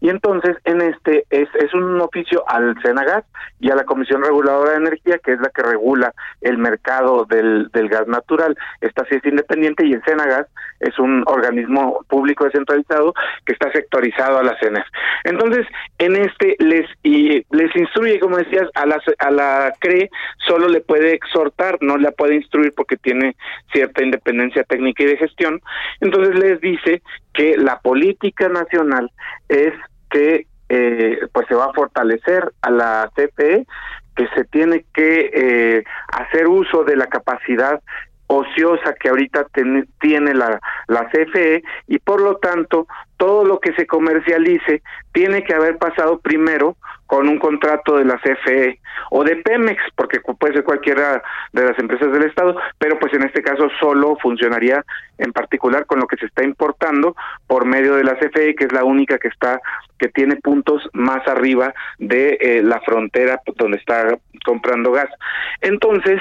[0.00, 3.24] Y entonces en este es, es un oficio al Senagas
[3.60, 7.68] y a la Comisión Reguladora de Energía, que es la que regula el mercado del,
[7.72, 8.56] del gas natural.
[8.80, 10.46] Esta sí es independiente y el Senagas
[10.80, 13.14] es un organismo público descentralizado
[13.44, 14.86] que está sectorizado a la CENEF.
[15.24, 15.66] Entonces,
[15.98, 20.10] en este les y les instruye, como decías, a la, a la CRE
[20.46, 23.36] solo le puede exhortar, no la puede instruir porque tiene
[23.72, 25.60] cierta independencia técnica y de gestión.
[26.00, 27.02] Entonces les dice
[27.32, 29.10] que la política nacional
[29.48, 29.74] es
[30.10, 33.66] que eh, pues se va a fortalecer a la CFE,
[34.16, 37.80] que se tiene que eh, hacer uso de la capacidad
[38.28, 39.46] ociosa que ahorita
[40.00, 45.54] tiene la, la CFE y por lo tanto todo lo que se comercialice tiene que
[45.54, 50.64] haber pasado primero con un contrato de la CFE o de Pemex, porque puede ser
[50.64, 51.22] cualquiera
[51.52, 54.84] de las empresas del Estado, pero pues en este caso solo funcionaría
[55.18, 57.14] en particular con lo que se está importando
[57.46, 59.60] por medio de la CFE, que es la única que está
[59.98, 65.08] que tiene puntos más arriba de eh, la frontera donde está comprando gas.
[65.62, 66.20] Entonces,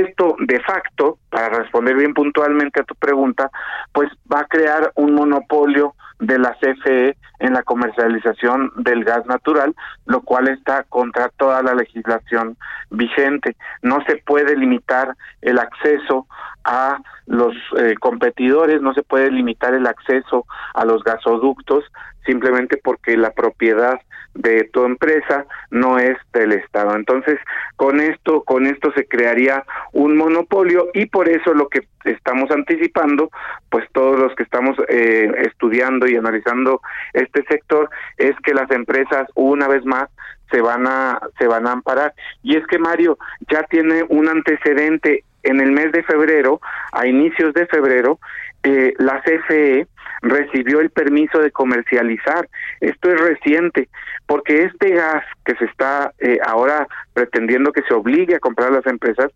[0.00, 3.50] esto de facto, para responder bien puntualmente a tu pregunta,
[3.92, 9.74] pues va a crear un monopolio de la CFE en la comercialización del gas natural,
[10.06, 12.56] lo cual está contra toda la legislación
[12.90, 13.56] vigente.
[13.82, 16.26] No se puede limitar el acceso
[16.64, 21.84] a los eh, competidores, no se puede limitar el acceso a los gasoductos
[22.24, 24.00] simplemente porque la propiedad
[24.34, 26.94] de tu empresa no es del Estado.
[26.96, 27.38] Entonces,
[27.76, 33.30] con esto, con esto se crearía un monopolio y por eso lo que estamos anticipando,
[33.70, 36.80] pues todos los que estamos eh, estudiando y analizando
[37.12, 40.08] este sector, es que las empresas una vez más
[40.50, 42.12] se van a se van a amparar
[42.42, 43.18] y es que Mario
[43.50, 46.60] ya tiene un antecedente en el mes de febrero
[46.92, 48.18] a inicios de febrero
[48.62, 49.86] eh, la CFE
[50.24, 52.48] recibió el permiso de comercializar.
[52.80, 53.88] Esto es reciente,
[54.26, 58.76] porque este gas que se está eh, ahora pretendiendo que se obligue a comprar a
[58.76, 59.30] las empresas,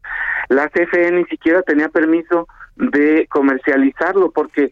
[0.48, 4.70] la CFE ni siquiera tenía permiso de comercializarlo, porque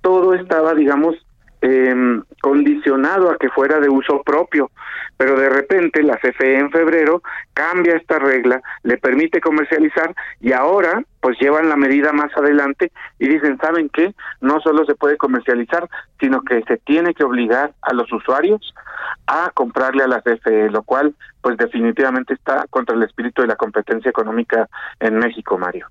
[0.00, 1.16] todo estaba, digamos,
[1.62, 1.94] eh,
[2.40, 4.70] condicionado a que fuera de uso propio,
[5.16, 7.22] pero de repente la CFE en febrero
[7.54, 12.90] cambia esta regla, le permite comercializar y ahora pues llevan la medida más adelante
[13.20, 14.12] y dicen, ¿saben qué?
[14.40, 15.88] No solo se puede comercializar,
[16.18, 18.74] sino que se tiene que obligar a los usuarios
[19.26, 23.56] a comprarle a la CFE, lo cual pues definitivamente está contra el espíritu de la
[23.56, 24.68] competencia económica
[25.00, 25.88] en México, Mario.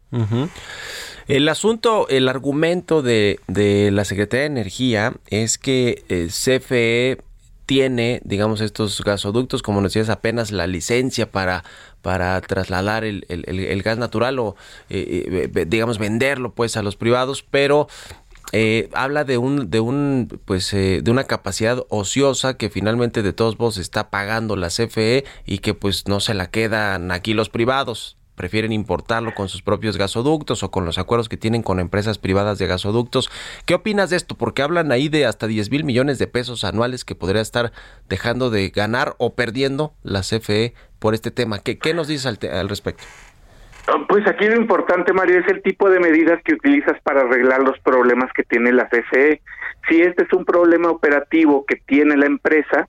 [1.27, 7.23] El asunto, el argumento de, de la Secretaría de Energía es que el eh, CFE
[7.71, 11.63] tiene, digamos, estos gasoductos, como decías, apenas la licencia para,
[12.01, 14.57] para trasladar el, el, gas natural o,
[14.89, 17.87] eh, eh, digamos, venderlo pues a los privados, pero
[18.93, 23.77] habla de un de un pues de una capacidad ociosa que finalmente de todos modos
[23.77, 28.71] está pagando la CFE y que pues no se la quedan aquí los privados prefieren
[28.71, 32.65] importarlo con sus propios gasoductos o con los acuerdos que tienen con empresas privadas de
[32.65, 33.29] gasoductos.
[33.65, 34.35] ¿Qué opinas de esto?
[34.35, 37.71] Porque hablan ahí de hasta 10 mil millones de pesos anuales que podría estar
[38.09, 41.59] dejando de ganar o perdiendo la CFE por este tema.
[41.59, 43.03] ¿Qué, qué nos dices al, al respecto?
[44.07, 47.79] Pues aquí lo importante, Mario, es el tipo de medidas que utilizas para arreglar los
[47.79, 49.41] problemas que tiene la CFE.
[49.89, 52.87] Si este es un problema operativo que tiene la empresa,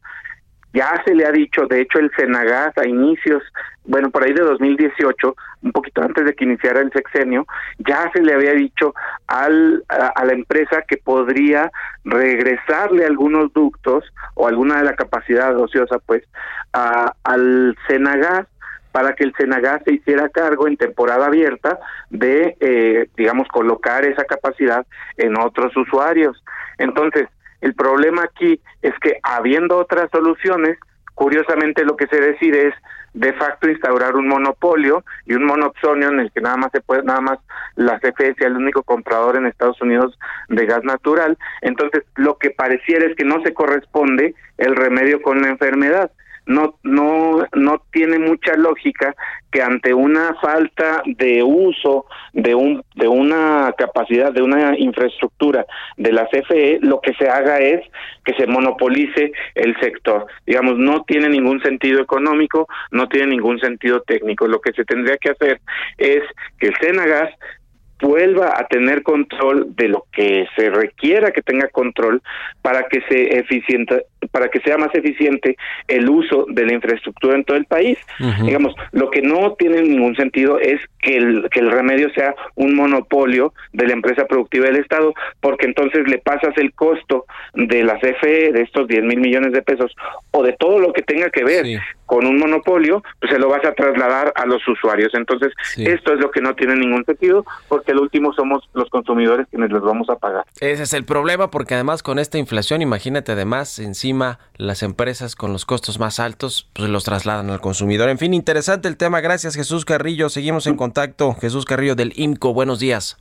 [0.73, 3.43] ya se le ha dicho, de hecho el Senagas a inicios,
[3.85, 7.47] bueno, por ahí de 2018, un poquito antes de que iniciara el sexenio,
[7.79, 8.95] ya se le había dicho
[9.27, 11.71] al, a, la empresa que podría
[12.05, 16.23] regresarle algunos ductos o alguna de la capacidad ociosa, pues,
[16.73, 18.47] a, al Senagas
[18.93, 21.79] para que el Senagas se hiciera cargo en temporada abierta
[22.11, 24.87] de, eh, digamos, colocar esa capacidad
[25.17, 26.43] en otros usuarios.
[26.79, 27.29] Entonces,
[27.63, 30.79] el problema aquí es que habiendo otras soluciones,
[31.15, 32.75] curiosamente lo que se decide es
[33.15, 37.03] de facto instaurar un monopolio y un monopsonio en el que nada más se puede,
[37.03, 37.39] nada más
[37.77, 40.19] la CFE sea el único comprador en Estados Unidos
[40.49, 41.37] de gas natural.
[41.61, 46.11] Entonces, lo que pareciera es que no se corresponde el remedio con la enfermedad
[46.47, 49.15] no no no tiene mucha lógica
[49.51, 55.65] que ante una falta de uso de un de una capacidad de una infraestructura
[55.97, 57.81] de la CFE lo que se haga es
[58.25, 60.27] que se monopolice el sector.
[60.47, 64.47] Digamos no tiene ningún sentido económico no tiene ningún sentido técnico.
[64.47, 65.61] Lo que se tendría que hacer
[65.99, 66.23] es
[66.59, 67.31] que el Senagas
[68.01, 72.21] vuelva a tener control de lo que se requiera que tenga control
[72.61, 75.57] para que se eficiente para que sea más eficiente
[75.89, 77.99] el uso de la infraestructura en todo el país.
[78.45, 82.75] Digamos, lo que no tiene ningún sentido es que el, que el remedio sea un
[82.75, 87.99] monopolio de la empresa productiva del Estado, porque entonces le pasas el costo de la
[87.99, 89.93] CFE, de estos 10 mil millones de pesos,
[90.31, 91.67] o de todo lo que tenga que ver
[92.07, 95.15] con un monopolio, pues se lo vas a trasladar a los usuarios.
[95.15, 99.47] Entonces, esto es lo que no tiene ningún sentido, porque el último somos los consumidores
[99.49, 100.45] quienes les vamos a pagar.
[100.61, 103.79] Ese es el problema, porque además con esta inflación, imagínate además
[104.57, 108.09] las empresas con los costos más altos pues los trasladan al consumidor.
[108.09, 109.21] En fin, interesante el tema.
[109.21, 110.29] Gracias Jesús Carrillo.
[110.29, 111.35] Seguimos en contacto.
[111.35, 112.53] Jesús Carrillo del IMCO.
[112.55, 113.17] Buenos días.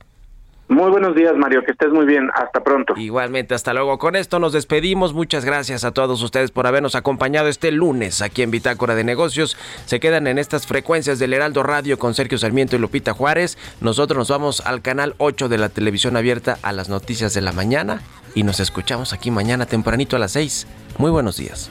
[0.68, 1.62] Muy buenos días, Mario.
[1.64, 2.30] Que estés muy bien.
[2.34, 2.94] Hasta pronto.
[2.96, 3.98] Igualmente, hasta luego.
[3.98, 5.12] Con esto nos despedimos.
[5.12, 9.56] Muchas gracias a todos ustedes por habernos acompañado este lunes aquí en Bitácora de Negocios.
[9.84, 13.58] Se quedan en estas frecuencias del Heraldo Radio con Sergio Sarmiento y Lupita Juárez.
[13.80, 17.52] Nosotros nos vamos al canal 8 de la televisión abierta a las noticias de la
[17.52, 18.00] mañana
[18.34, 20.66] y nos escuchamos aquí mañana tempranito a las 6.
[20.98, 21.70] Muy buenos días.